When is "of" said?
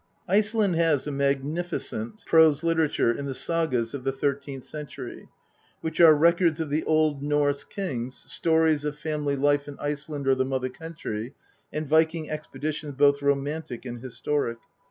3.93-4.03, 6.59-6.71, 8.83-8.97